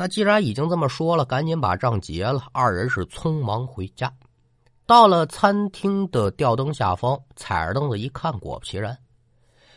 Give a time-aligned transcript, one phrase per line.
[0.00, 2.44] 那既然已经这么说了，赶紧把账结了。
[2.52, 4.10] 二人是匆忙回家，
[4.86, 8.96] 到了餐厅的吊灯下方，踩着凳子一看，果不其然，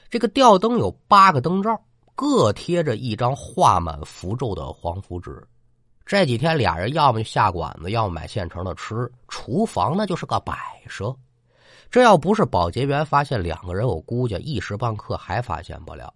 [0.09, 1.77] 这个吊灯有八个灯罩，
[2.15, 5.45] 各贴着一张画满符咒的黄符纸。
[6.05, 11.13] 这几天俩人要么下馆子，要么买现成的吃，厨房那就是个摆设。
[11.91, 16.13] 这要不是保洁员发现两个人，我估计一时半刻还发现不了。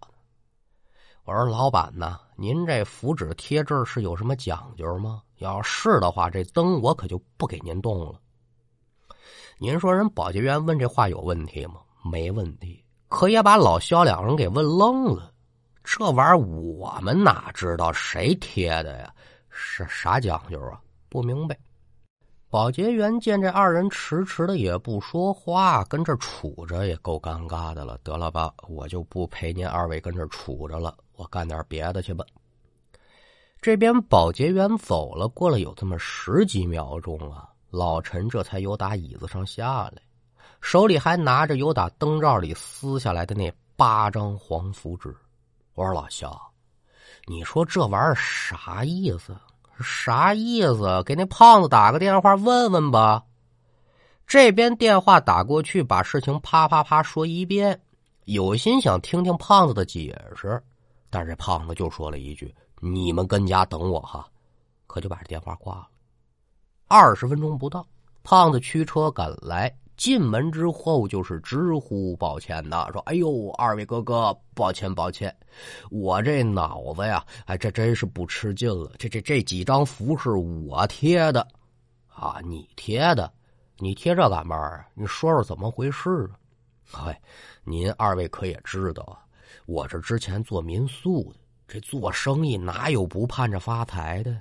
[1.26, 2.18] 我说老板呢？
[2.40, 5.24] 您这符纸贴这儿是有什么讲究吗？
[5.40, 8.20] 要是的话，这灯我可就不给您动了。
[9.58, 11.82] 您说人保洁员问这话有问题吗？
[12.04, 15.32] 没问题，可也把老肖两人给问愣了。
[15.84, 19.12] 这玩意儿我们哪知道谁贴的呀？
[19.50, 20.80] 是啥讲究啊？
[21.10, 21.58] 不明白。
[22.52, 27.98] 保洁员见这二人迟迟的也不说话，跟这杵着也够尴尬的了。
[28.04, 32.24] 得了吧，我就不陪您二位跟这杵着了，我干点别的去吧。
[33.60, 40.02] 这边保洁员走了，过了有这么十几秒钟啊，老陈这才由打椅子上下来，
[40.62, 45.14] 手里还拿着由打灯罩里撕下来的那八张黄符纸。
[45.74, 46.40] 我说老肖，
[47.26, 49.36] 你说这玩意儿啥意思？
[49.80, 51.04] 啥意思？
[51.04, 53.24] 给那胖子打个电话问问吧。
[54.26, 57.80] 这边电话打过去，把事情啪啪啪说一遍。
[58.26, 60.62] 有心想听听胖子的解释，
[61.10, 64.28] 但是这胖子就说了一句：“你们跟家等我哈。”
[64.88, 65.88] 可就把这电话挂了。
[66.88, 67.86] 二十分钟不到，
[68.24, 69.74] 胖子驱车赶来。
[69.98, 75.36] 进门之后就是直呼抱歉呐，说：“哎呦，二位哥哥，抱歉抱歉，
[75.90, 78.92] 我这脑子呀，哎，这真是不吃劲了。
[79.00, 81.48] 这这这几张符是我贴的，
[82.08, 83.34] 啊，你贴的，
[83.80, 84.88] 你贴这干嘛啊？
[84.94, 86.30] 你说说怎么回事
[86.92, 87.08] 啊？
[87.08, 87.22] 哎，
[87.64, 89.26] 您二位可也知道啊，
[89.66, 94.36] 我这之前做民宿的，这做生意哪有不盼着发财的？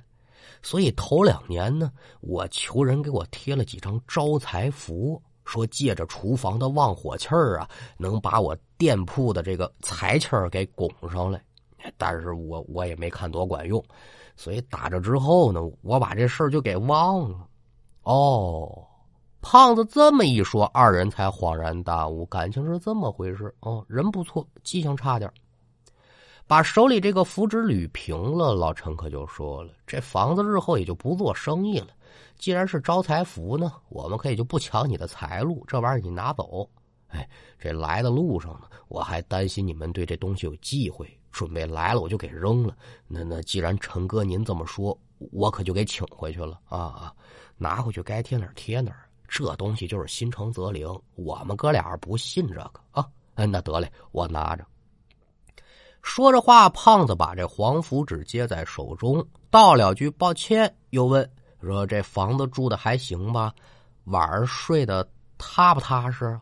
[0.63, 11.41] 所以头两年呢，我求人给我贴了几张招财符。”说借着厨房的旺火气儿啊，能把我店铺的这个财气儿给拱上来，
[11.97, 13.81] 但是我我也没看多管用，
[14.35, 17.47] 所以打着之后呢，我把这事儿就给忘了。
[18.03, 18.86] 哦，
[19.49, 23.55] 胖子这么一说，二人才恍然大悟，感情是这么回事。
[23.61, 25.33] 哦，人不错，记性差点
[26.49, 31.87] 把手里这个符纸捋平了，老陈可就说了：“这房子日后也就不做生意了。”
[32.37, 36.69] 既然是招财符呢，我们可以就不抢你的财路，这玩意儿你拿走。
[37.07, 42.77] 哎，这来的路上呢，我还担心你们对这东西有忌讳，准备来了我就给扔了。
[43.07, 44.99] 那那既然陈哥您这么说，
[45.31, 47.15] 我可就给请回去了啊啊！
[47.57, 49.06] 拿回去该贴哪儿贴哪儿，
[49.37, 50.89] 这东西就是心诚则灵。
[51.15, 53.07] 我们哥俩不信这个啊。
[53.35, 54.65] 哎，那得嘞，我拿着。
[56.01, 61.31] 说着话，胖子把这黄符纸接在手中，道了句抱歉，又问。
[61.61, 63.53] 说这房子住的还行吧？
[64.05, 66.41] 晚上睡得踏不踏实？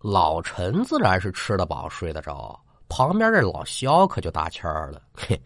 [0.00, 5.00] 老陈自然是吃得饱睡得着，旁边这老肖可就打签了。
[5.14, 5.40] 嘿，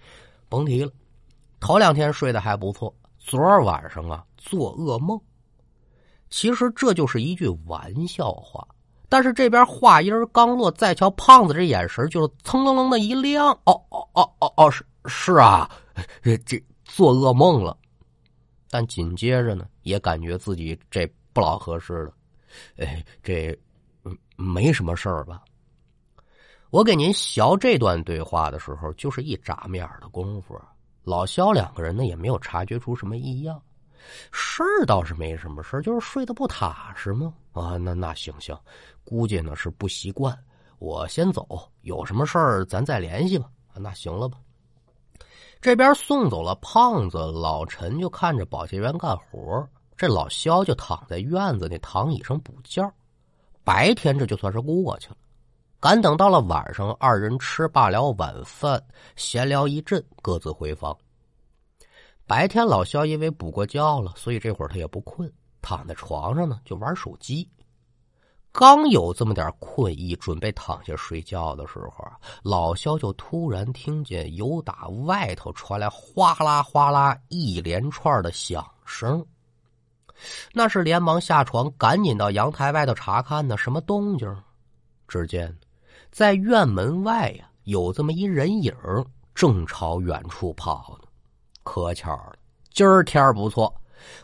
[0.49, 0.91] 甭提了，
[1.61, 5.21] 头两天睡得还不错，昨儿晚上啊做噩梦。
[6.31, 8.67] 其实这就是一句玩笑话，
[9.09, 13.53] 但是这边话音刚落，再瞧胖子这眼神就是蹭楞楞的一亮。
[13.65, 15.71] 哦哦哦哦哦，是是啊，
[16.23, 17.77] 这这做噩梦了。
[18.71, 22.13] 但紧接着呢，也感觉自己这不老合适了。
[22.77, 23.57] 哎，这
[24.37, 25.43] 没什么事儿吧？
[26.71, 30.61] 我给您学这段对话的时候，就是一眨眼的功夫，
[31.05, 33.63] 老肖两个人呢也没有察觉出什么异样。
[34.33, 37.33] 事儿倒是没什么事儿就是睡得不踏实吗？
[37.53, 38.59] 啊，那那行行，
[39.05, 40.37] 估计呢是不习惯。
[40.79, 41.47] 我先走，
[41.83, 43.49] 有什么事儿咱再联系吧。
[43.73, 44.39] 啊那行了吧。
[45.61, 49.67] 这边送走了胖子，老陈就看着保洁员干活，
[49.97, 52.87] 这老肖就躺在院子那躺椅上补觉。
[53.65, 55.17] 白天这就算是过去了，
[55.81, 58.83] 赶等到了晚上，二人吃罢了晚饭，
[59.17, 60.95] 闲聊一阵，各自回房。
[62.27, 65.31] 白天老肖因为补过觉了，所以这会儿他也不困，
[65.61, 67.47] 躺在床上呢就玩手机。
[68.51, 72.05] 刚有这么点困意，准备躺下睡觉的时候，
[72.43, 79.25] 老肖就突然听见由打外头传来哗啦哗啦一连串的响声。
[80.53, 84.35] 那是连忙下床，赶紧到阳台外头查看呢，什么动静？
[85.09, 85.55] 只见
[86.11, 88.73] 在院门外呀，有这么一人影
[89.35, 91.09] 正朝远处跑呢。
[91.65, 92.37] 可巧了，
[92.71, 93.75] 今儿天不错，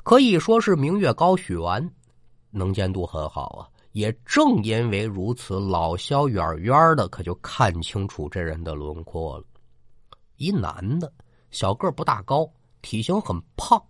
[0.05, 1.91] 可以说是明月高悬，
[2.51, 3.69] 能见度很好啊。
[3.93, 9.45] 也正因为如此，老肖远远的可就看清楚这人的轮廓了。
[10.37, 11.13] 一男的，
[11.51, 12.49] 小个不大高，
[12.83, 13.83] 体型很胖。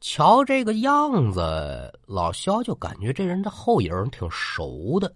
[0.00, 5.10] 瞧这个样子，老肖就感觉这人的后影挺熟的。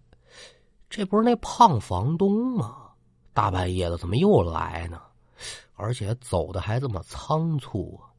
[0.89, 2.87] 这不是那胖房东吗？
[3.35, 5.03] 大半夜的怎么又来呢？
[5.79, 8.11] 而且走的还这么仓促啊！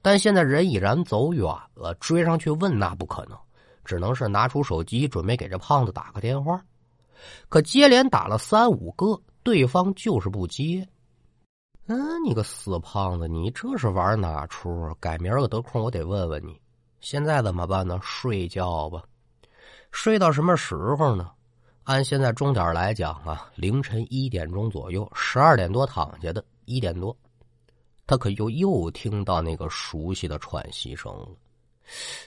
[0.00, 1.44] 但现在人已然走远
[1.74, 3.36] 了，追上去问那不可能，
[3.84, 6.64] 只能是拿出手机准备给这胖子打个电话。
[7.48, 10.88] 可接连打了三五个，对方就是不接。
[11.86, 14.70] 嗯，你个死胖子，你这是玩哪出？
[15.00, 16.60] 改明儿个得空，我得问问你，
[17.00, 17.98] 现在怎么办呢？
[18.00, 19.02] 睡觉吧，
[19.90, 21.30] 睡到什么时候呢？
[21.84, 27.16] 按现在钟点来讲啊，凌晨一点钟左右，十二点多躺下的，一点多，
[28.06, 31.28] 他可就又听到那个熟悉的喘息声了，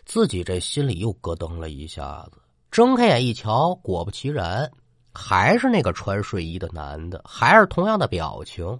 [0.06, 2.40] 自己这心里又咯噔了一下子，
[2.72, 4.70] 睁开眼一瞧，果不其然，
[5.14, 8.80] 还是那个穿睡衣的男的，还是同样的表情。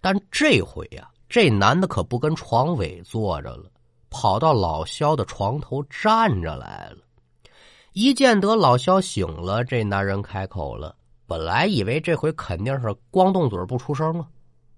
[0.00, 3.70] 但这回呀，这男的可不跟床尾坐着了，
[4.10, 6.98] 跑到老肖的床头站着来了。
[7.92, 10.94] 一见得老肖醒了，这男人开口了。
[11.26, 14.28] 本来以为这回肯定是光动嘴不出声了，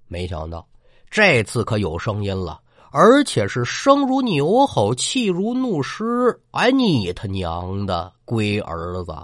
[0.09, 0.67] 没想到
[1.11, 2.59] 这次可有声音了，
[2.91, 6.41] 而且是声如牛吼，气如怒狮。
[6.51, 9.15] 哎，你他娘的龟儿子，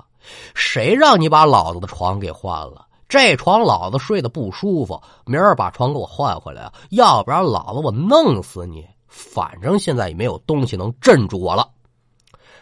[0.54, 2.86] 谁让你把老子的床给换了？
[3.06, 6.72] 这床老子睡得不舒服，明儿把床给我换回来啊！
[6.90, 8.84] 要不然老子我弄死你！
[9.06, 11.69] 反正现在也没有东西能镇住我了。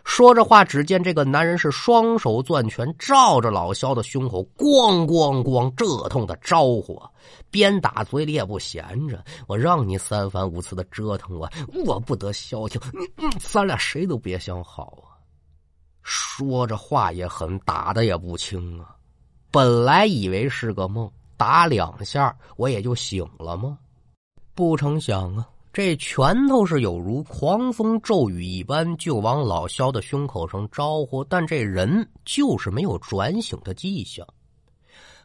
[0.04, 7.00] 说着话，只见这个男人是双手攥拳，照着老肖的胸口咣咣咣折腾的招呼，
[7.50, 9.24] 边打嘴里也不闲着。
[9.46, 11.48] 我让你三番五次的折腾我，
[11.86, 12.80] 我不得消停。
[13.16, 15.14] 嗯，咱俩谁都别想好啊！
[16.02, 18.96] 说着话也狠，打的也不轻啊。
[19.50, 23.78] 本来以为是个梦，打两下我也就醒了吗？
[24.54, 34.26] 不成想啊，这拳头是有如狂风骤雨一般，就往老肖的胸口上招呼，但这人就是没有转醒的迹象。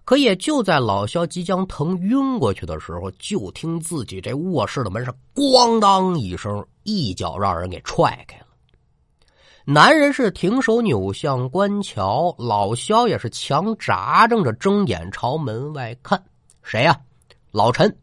[0.06, 8.46] 可也就在老肖即将疼晕过去的时候，就听自己这卧室的门上咣当一声，一脚让人给踹开了。
[9.66, 16.24] 男人是停手扭向观瞧，老肖也是强扎着着睁眼朝门外看。
[16.64, 16.98] 谁呀？
[17.52, 17.94] 老陈。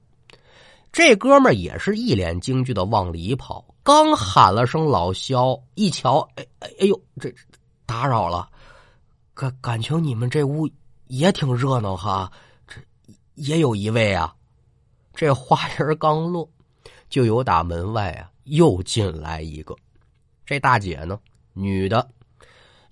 [0.94, 7.34] 这哥们也是一脸惊惧的往里跑，刚喊了声“老肖”，一瞧，哎哎哎呦，这
[7.84, 8.48] 打扰了。
[9.34, 10.70] 感感情你们这屋
[11.08, 12.30] 也挺热闹哈，
[12.68, 12.80] 这
[13.34, 14.32] 也有一位啊。
[15.14, 16.48] 这话音刚落，
[17.08, 19.74] 就有打门外啊又进来一个。
[20.46, 21.18] 这大姐呢？
[21.54, 22.08] 女的，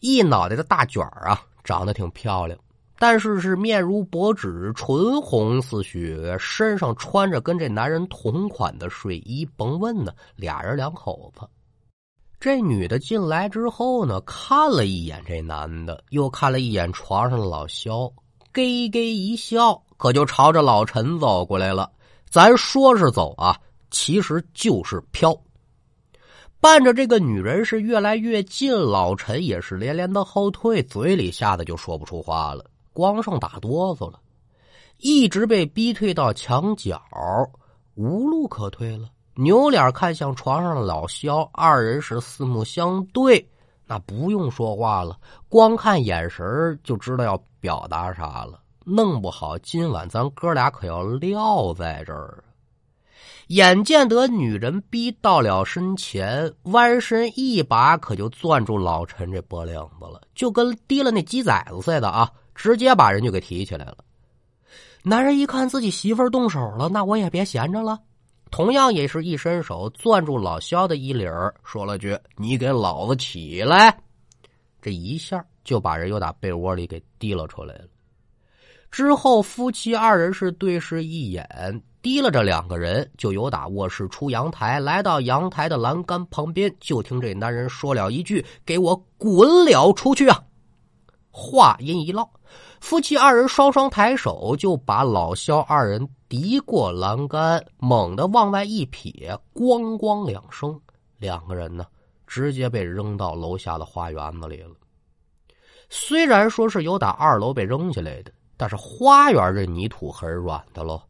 [0.01, 2.59] 一脑袋的大卷儿啊，长得挺漂亮，
[3.03, 11.45] 但是是面如薄纸，唇红似血，身上穿着跟这男人同款的睡衣，甭问呢，俩人两口子。
[12.39, 18.09] 这女的进来之后呢，看了一眼这男的，又看了一眼床上的老肖，
[18.53, 21.91] 咯咯一笑，可就朝着老陈走过来了。
[22.31, 23.59] 咱说是走啊，
[23.91, 25.37] 其实就是飘。
[26.61, 34.19] 伴着这个女人是越来越近，老陈也是连连的后退，嘴里吓得就说不出话了，光剩打哆嗦了，
[34.99, 37.01] 一直被逼退到墙角，
[37.95, 43.49] 无路可退了，扭脸看向床上的老肖，二人是四目相对，
[43.87, 52.43] 那不用说话了，光看眼神就知道要表达啥了，弄不好今晚咱哥俩可要撂在这儿。
[53.49, 62.31] 眼见得女人逼到了身前，弯身一把可就攥住老陈这脖领子了，就跟提了那鸡崽子似的啊！
[62.55, 63.99] 直接把人就给提起来了。
[65.03, 67.99] 男人一看自己媳妇儿动手了，那我也别闲着了，
[68.51, 71.31] 同样也是一伸手攥住老肖的衣领
[71.65, 73.99] 说了句：“你给老子起来！”
[74.81, 77.85] 这一下就把人又打被窝里给提了出来了。
[78.91, 81.83] 之后夫妻二人是对视一眼。
[82.03, 90.43] 提了这两个人，就由打卧室出阳台，来到阳台的栏杆旁边，就听这男人说了一句：“给我滚了出去啊！”
[91.33, 92.31] 话音一落，
[92.81, 100.79] 夫妻二人双双抬手，就把老肖二人敌过栏杆，猛地往外一撇，咣咣两声，
[101.19, 101.87] 两个人呢，
[102.27, 104.75] 直接被扔到楼下的花园子里了。
[105.89, 111.03] 虽然说是有打二楼被扔下来的，但是花园这泥土很软的喽。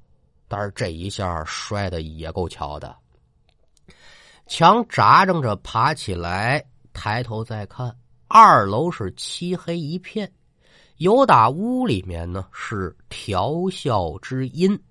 [0.48, 2.94] 但是这一下摔的也够巧的，
[4.46, 6.62] 强扎着着爬起来，
[6.92, 7.96] 抬头再看，
[8.34, 10.32] 二楼是漆黑一片，
[10.96, 14.82] 有打屋里面呢是调笑之音，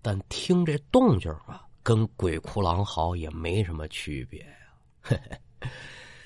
[0.00, 4.72] 但听这动静啊，跟鬼哭狼嚎也没什么区别呀。
[5.02, 5.20] 嘿
[5.60, 5.68] 嘿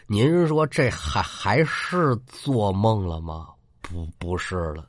[0.06, 3.48] 您说这还还是做梦了吗？
[3.82, 4.88] 不，不是了。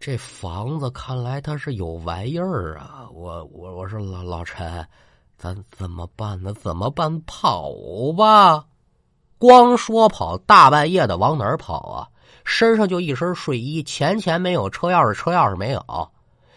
[0.00, 3.06] 这房子看来它是有玩意儿啊！
[3.12, 4.88] 我我我说老老陈，
[5.36, 6.54] 咱怎么办呢？
[6.54, 7.20] 怎么办？
[7.26, 7.70] 跑
[8.16, 8.66] 吧！
[9.38, 12.08] 光说跑，大半夜的往哪儿跑啊？
[12.44, 16.10] 身上就一身睡衣，钱钱没有，车钥匙车钥匙没有。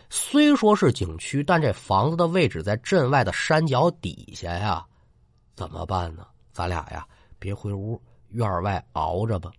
[0.09, 4.86] 虽说是景区，但这房子的位置在镇外的山脚底下呀，
[5.55, 6.25] 怎么办呢？
[6.51, 7.05] 咱俩呀，
[7.38, 9.51] 别回屋，院外熬着吧。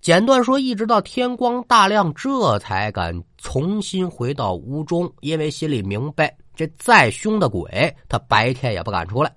[0.00, 9.30] 简短说，一直到天光大亮，这才敢重新回到屋中，因为心里明白，这再凶的鬼，他白天也不敢出来。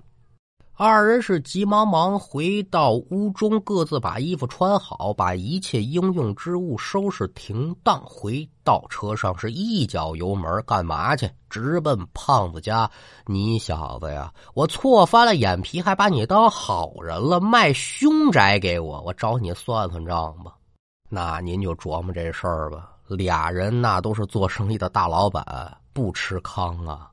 [0.75, 11.29] 二人是急忙忙回到屋中，各自把衣服穿好，把一切应用之物收拾停当，回到车上是一脚油门，干嘛去？
[11.47, 12.89] 直奔胖子家。
[13.27, 20.55] 你小子呀，我错翻了眼皮，还把你当好人了，卖凶宅给我，我找你算算账吧。
[21.07, 22.89] 那您就琢磨这事儿吧。
[23.09, 27.11] 俩人那都是做生意的大老板，不吃糠啊。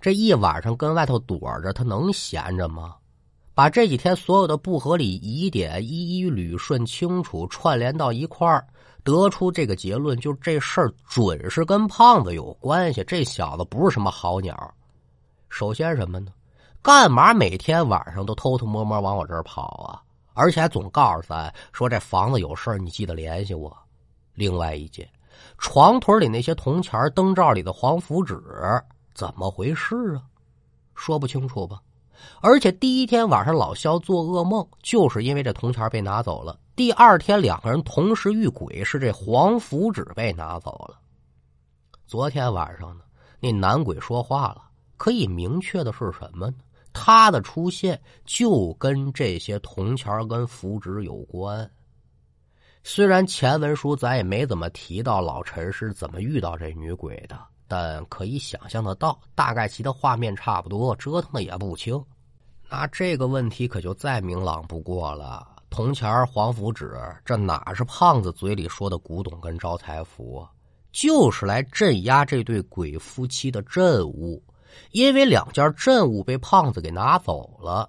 [0.00, 2.94] 这一晚上跟外头躲着，他能闲着吗？
[3.60, 8.66] 把这几天所有的不合理疑点一一捋顺清楚，串联到一块儿，
[9.04, 13.04] 得出这个结论：就这事儿准是跟胖子有关系。
[13.04, 14.74] 这小子不是什么好鸟。
[15.50, 16.32] 首先什么呢？
[16.80, 20.00] 干嘛每天晚上都偷偷摸摸往我这儿跑啊？
[20.32, 23.76] 而且还总告诉咱说这房子有事儿，你记得联系我。
[24.32, 25.06] 另外一件，
[25.58, 28.42] 床腿里那些铜钱、灯罩里的黄符纸，
[29.12, 30.24] 怎么回事啊？
[30.94, 31.78] 说不清楚吧？
[32.40, 36.58] 而且第一天晚上，老肖做噩梦，就是因为这铜钱被拿走了。
[36.74, 40.98] 第二天，两个人同时遇鬼，是这黄符纸被拿走了。
[42.06, 43.04] 昨天晚上呢，
[43.38, 44.62] 那男鬼说话了，
[44.96, 46.56] 可以明确的是什么呢？
[46.92, 51.70] 他的出现就跟这些铜钱跟符纸有关。
[52.82, 57.38] 虽然前文书咱也没怎么提到老陈是怎么遇到这女鬼的。
[57.70, 62.04] 但可以想象得到，大概其的画面差不多，折腾的也不轻。
[62.68, 70.44] 那这个问题可就再明朗不过了：铜钱、黄符纸，这哪是胖子嘴里说的古董跟招财符？
[70.90, 74.42] 就是来镇压这对鬼夫妻的镇物。
[74.90, 77.88] 因为两件镇物被胖子给拿走了，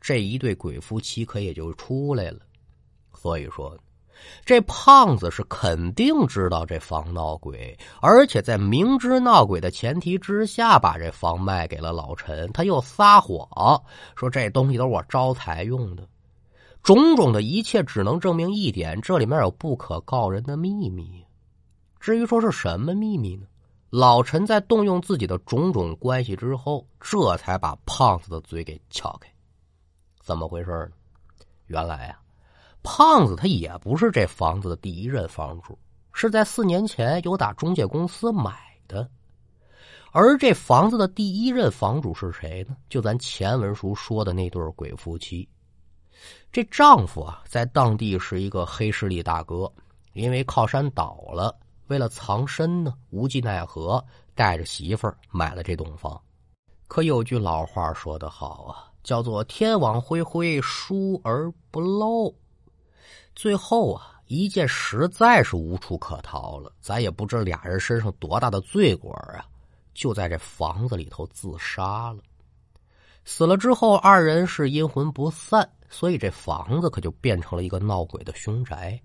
[0.00, 2.40] 这一对鬼夫妻可也就出来了。
[3.14, 3.78] 所以说。
[4.44, 12.50] 这胖子是肯定知道这房闹鬼，而且在明知闹鬼的前提之下，把这房卖给了老陈。
[12.52, 13.82] 他又撒谎
[14.16, 16.06] 说这东西都是我招财用的，
[16.82, 21.24] 种种的一切只能证明一点：这里面有不可告人的秘密。
[21.98, 23.46] 至于说是什么秘密呢？
[23.90, 29.28] 老陈在动用自己的种种关系之后，这才把胖子的嘴给撬开。
[30.22, 30.92] 怎么回事呢？
[31.66, 32.19] 原来啊。
[32.82, 35.78] 胖子他也不是这房子的第一任房主，
[36.12, 38.58] 是在四年前由打中介公司买
[38.88, 39.08] 的。
[40.12, 42.76] 而这房子的第一任房主是谁呢？
[42.88, 45.48] 就咱前文书说的那对鬼夫妻。
[46.50, 49.70] 这丈夫啊，在当地是一个黑势力大哥，
[50.14, 51.56] 因为靠山倒了，
[51.86, 56.20] 为了藏身呢，无计奈何，带着媳妇儿买了这栋房。
[56.88, 62.34] 可有句老话说得好啊，叫做“天网恢恢，疏而不漏”。
[63.34, 69.44] 最后啊，一件实在是无处可逃了，咱也不知俩人身上多大的罪过啊，
[69.94, 72.18] 就在这房子里头自杀了。
[73.24, 79.00] 死了之后，二人是阴魂不散，所以这房子可就变成了一个闹鬼的凶宅。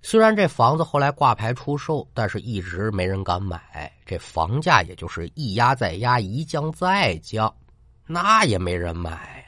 [0.00, 7.54] 虽然这房子后来挂牌出售，但是一直没人敢买，这房价也就是一压再压，一降再降，
[8.06, 9.44] 那也没人买。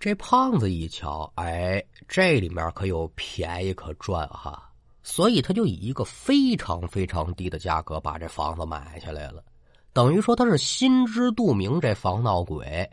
[0.00, 9.44] 这胖子一瞧，哎，这里面可有便宜可赚哈，所以他就以一个非常非常低的价格把这房子买下来了。
[9.92, 12.90] 等于说他是心知肚明这房闹鬼，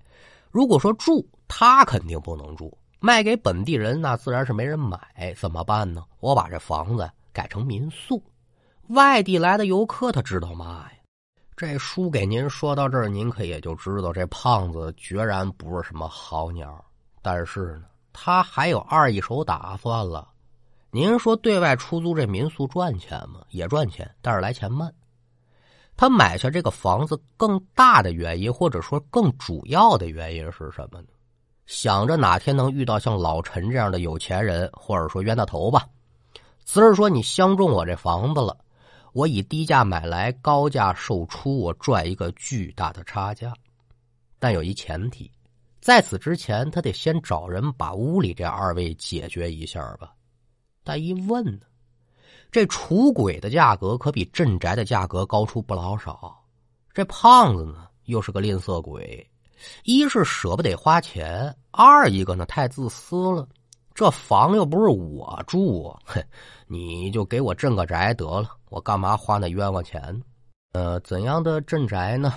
[0.52, 6.04] 如果说住，他肯定不能住，卖给本地人那自然是没人买，怎么办呢？
[6.20, 8.22] 我把这房子改成民宿，
[8.90, 10.92] 外地来的游客他知道嘛呀？
[11.56, 16.84] 这书给您说到这儿，您可也就知道这胖子决然不是什么好鸟。
[17.22, 20.28] 但是呢，他还有二一手打算了。
[20.92, 23.42] 您说对外出租这民宿赚钱吗？
[23.50, 24.94] 也赚钱，但是来钱慢。
[25.96, 31.08] 他买下这个房子更大的原因，或者说更主要的原因是什么呢？
[31.66, 35.86] 想着哪天能遇到像老陈这样的有钱人，或者说冤大头吧。
[36.64, 38.58] 只是说你相中我这房子了，
[39.12, 43.54] 我以低价买来，高价售出，我赚一个巨大的差价。
[44.40, 45.30] 但有一前提，
[45.88, 50.14] 在此之前，他得先找人把屋里这二位解决一下吧。
[50.84, 51.62] 但一问呢，
[52.52, 56.44] 这除鬼的价格可比镇宅的价格高出不老少。
[56.94, 59.26] 这胖子呢，又是个吝啬鬼，
[59.86, 63.48] 一是舍不得花钱，二一个呢太自私了。
[63.96, 66.22] 这房又不是我住，哼，
[66.68, 70.22] 你就给我镇个宅得了，我干嘛花那冤枉钱？
[70.74, 72.34] 呃，怎样的镇宅呢？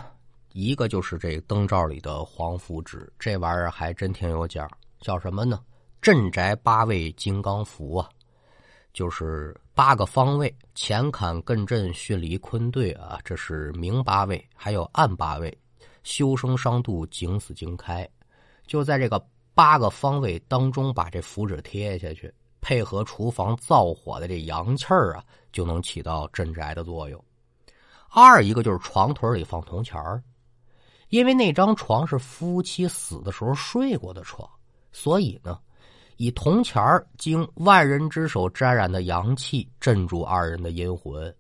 [0.53, 4.69] 一个就是这灯罩里的黄符纸，这玩意儿还真挺有讲，
[5.01, 5.61] 叫什么呢？
[6.01, 8.09] 镇宅八位金刚符啊，
[8.93, 15.57] 就是八个方位：乾坎艮震巽离坤兑啊，这是明八位；还有暗八位：
[16.03, 18.09] 修生伤度景死经开。
[18.67, 19.25] 就在这个。
[19.53, 27.23] 八个方位当中，把这符纸贴下去，配合厨房灶火的这阳气儿啊，就能起到镇宅的作用。
[28.09, 30.23] 二一个就是床腿里放铜钱儿，
[31.11, 34.49] 因为那张床是夫妻死的时候睡过的床，
[34.91, 35.59] 所以呢，
[36.17, 41.33] 以铜钱儿经万人之手沾染的阳气镇住二人的阴魂。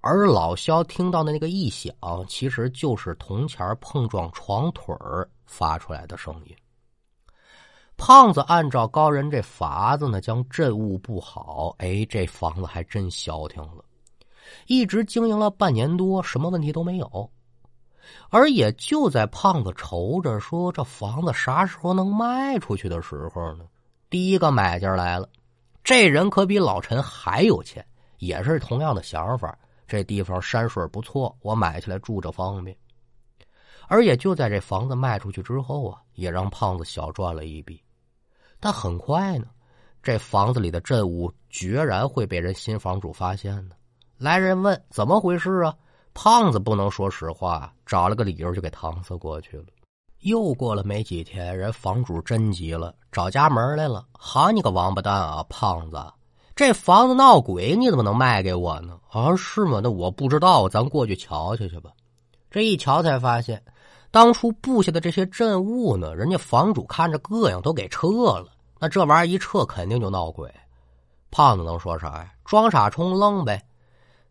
[0.00, 1.92] 而老肖听到的那个异响，
[2.28, 6.56] 其实就是铜钱碰撞床腿儿发出来的声音。
[7.96, 11.74] 胖子按照高人这法子呢，将镇物布好。
[11.78, 13.84] 哎，这房子还真消停了，
[14.68, 17.28] 一直经营了半年多，什么问题都没有。
[18.30, 23.64] 而也就在胖子愁着说这房子啥时候能卖出去的时候呢，
[24.10, 25.28] 第一个买家来了。
[25.84, 27.86] 这人可比老陈还有钱，
[28.18, 29.56] 也是同样的想法。
[29.86, 32.76] 这地方山水不错，我买下来住着方便。
[33.86, 37.80] 而也就在这房子卖出去之后啊，也让胖子小赚了一笔。
[38.58, 39.46] 但很快呢，
[40.02, 43.76] 这房子里的镇物决然会被人新房主发现呢。
[44.18, 45.72] 来人问怎么回事啊？
[46.18, 49.64] 胖子不能说实话，找了个理由就给搪塞过去了。
[50.20, 54.02] 又过了没几天，人房主真急了，找家门来了。
[54.12, 56.02] 好你个王八蛋啊，胖子，
[56.54, 58.98] 这房子闹鬼，你怎么能卖给我呢？
[59.10, 59.78] 啊，是吗？
[59.84, 61.90] 那我不知道，咱过去瞧瞧去吧。
[62.50, 63.62] 这一瞧才发现。
[64.10, 68.46] 当初布下的这些镇物呢，人家房主看着膈应，都给撤了。
[68.80, 70.50] 那这玩意儿一撤，肯定就闹鬼。
[71.30, 72.32] 胖子能说啥呀？
[72.46, 73.62] 装傻充愣呗。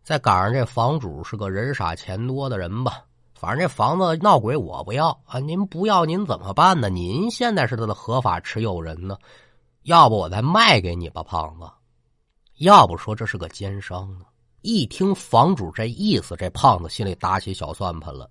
[0.06, 3.02] 再赶上这房主是个人傻钱多的人吧，
[3.34, 5.40] 反正这房子闹鬼我不要啊！
[5.40, 6.88] 您不要您怎么办呢？
[6.88, 9.18] 您现在是他的合法持有人呢，
[9.82, 11.68] 要不我再卖给你吧，胖子。
[12.58, 14.26] 要不说这是个奸商呢。
[14.60, 18.30] 一听房主这意思，这胖子心里打起小算盘了。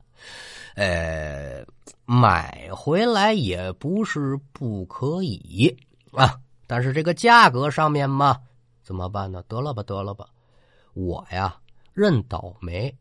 [0.75, 1.61] 呃，
[2.05, 5.75] 买回来也不是不可以
[6.13, 8.39] 啊，但是这个价格上面嘛，
[8.81, 9.43] 怎么办呢？
[9.49, 10.25] 得了吧，得了吧，
[10.93, 11.53] 我呀
[11.95, 12.95] 认倒霉。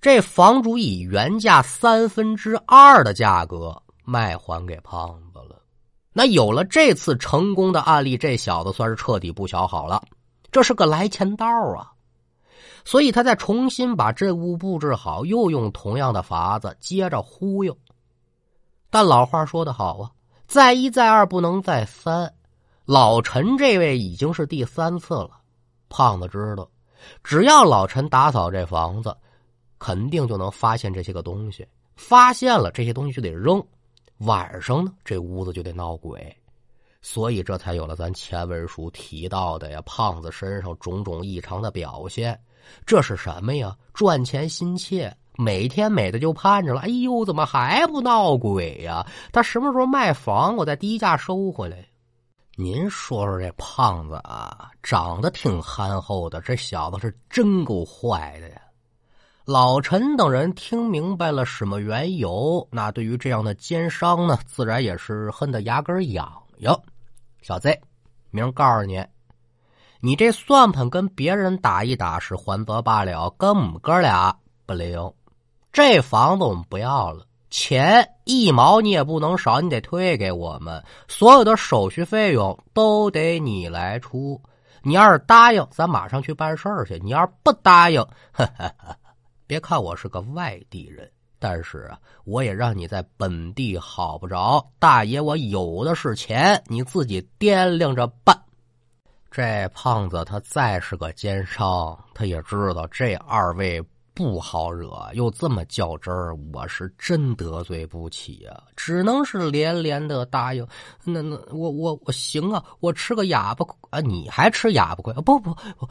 [0.00, 5.62] 这房主以原价三分之二的价格卖还给胖子了。
[6.12, 10.02] 那有了这次成功的案例，这小子算是彻底不小好了。
[10.52, 11.92] 这是个来钱道啊。
[12.84, 17.76] 所以他再重新把这屋布置好，又用同样的法子接着忽悠。
[18.90, 20.10] 但老话说得好啊，
[20.46, 22.34] 再一再二不能再三。
[22.86, 25.30] 老陈这位已经是第三次了。
[25.90, 26.70] 胖子知道，
[27.22, 29.16] 只要老陈打扫这房子，
[29.78, 31.66] 肯定就能发现这些个东西。
[31.96, 33.60] 发现了这些东西就得扔，
[34.18, 36.36] 晚上呢这屋子就得闹鬼。
[37.02, 42.38] 所以这才有了咱前文书提到的呀，胖子身上种种异常的表现。
[42.84, 43.76] 这是什么呀？
[43.94, 46.82] 赚钱心切，每天每的就盼着了。
[46.82, 49.06] 哎呦，怎么还不闹鬼呀？
[49.32, 51.87] 他什么时候卖房，我再低价收回来？
[52.60, 58.60] 您说说这胖子啊，长得挺憨厚的，这小子是真够坏的呀！
[59.44, 66.76] 老陈等人听明白了什么缘由，那对于这样的奸商呢，自然也是恨得牙根痒痒。
[67.42, 67.78] 小子，
[68.32, 69.06] 明告诉你。
[70.00, 75.12] 你这算盘跟别人打一打是还则罢了，跟我们哥俩不灵。
[75.72, 80.84] 这房子我们不要了，钱一毛你也不能少，你得退给我们。
[81.08, 84.40] 所有的手续费用都得你来出。
[84.82, 88.06] 你要是答应，咱马上去办事儿去；你要是不答应，
[89.46, 94.64] 别看我是个外地人，但是啊，我也让你在本地好不着。
[94.78, 98.38] 大爷，我有的是钱，你自己掂量着办。
[99.30, 103.82] 这胖子他再是个奸商，他也知道这二位
[104.18, 110.66] 不好惹，又这么较真儿，我是真得罪不起呀，只能是连连的答应。
[111.04, 115.20] 那那我我我行啊，我吃个哑巴亏啊，你还吃哑巴亏啊？
[115.20, 115.88] 不不不，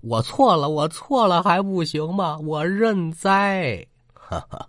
[0.00, 2.38] 我错了，我错了还不行吗？
[2.38, 3.86] 我认栽。
[4.14, 4.66] 哈 哈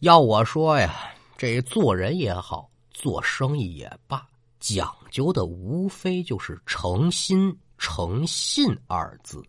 [0.00, 0.94] 要我说呀，
[1.38, 4.26] 这做人也好，做生意也罢，
[4.58, 9.42] 讲究的无非就是诚心、诚信二字。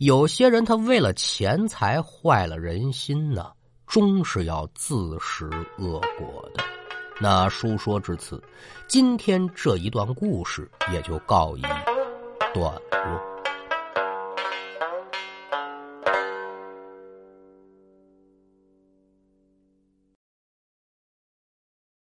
[0.00, 3.52] 有些人他为了钱财坏了人心呢，
[3.86, 5.44] 终是要自食
[5.76, 6.64] 恶果的。
[7.20, 8.42] 那书说至此，
[8.88, 13.29] 今天这一段故事也就告一段落。